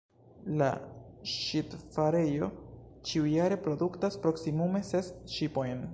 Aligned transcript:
La 0.61 0.69
ŝipfarejo 1.33 2.49
ĉiujare 3.11 3.61
produktas 3.69 4.21
proksimume 4.25 4.83
ses 4.93 5.15
ŝipojn. 5.37 5.89